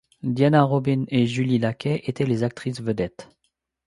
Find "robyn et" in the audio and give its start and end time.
0.63-1.27